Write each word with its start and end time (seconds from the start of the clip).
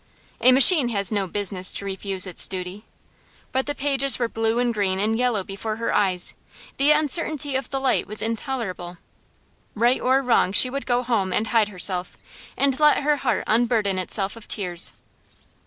A 0.41 0.51
machine 0.51 0.89
has 0.89 1.11
no 1.11 1.27
business 1.27 1.71
to 1.73 1.85
refuse 1.85 2.25
its 2.25 2.47
duty. 2.47 2.85
But 3.51 3.67
the 3.67 3.75
pages 3.75 4.17
were 4.17 4.27
blue 4.27 4.57
and 4.57 4.73
green 4.73 4.99
and 4.99 5.15
yellow 5.15 5.43
before 5.43 5.75
her 5.75 5.93
eyes; 5.93 6.33
the 6.77 6.89
uncertainty 6.89 7.55
of 7.55 7.69
the 7.69 7.79
light 7.79 8.07
was 8.07 8.19
intolerable. 8.23 8.97
Right 9.75 10.01
or 10.01 10.23
wrong 10.23 10.53
she 10.53 10.71
would 10.71 10.87
go 10.87 11.03
home, 11.03 11.31
and 11.31 11.45
hide 11.49 11.69
herself, 11.69 12.17
and 12.57 12.79
let 12.79 13.03
her 13.03 13.17
heart 13.17 13.43
unburden 13.45 13.99
itself 13.99 14.35
of 14.35 14.47
tears. 14.47 14.91